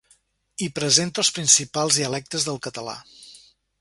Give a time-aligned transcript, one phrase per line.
[0.61, 2.97] Hi presenta els principals dialectes del català.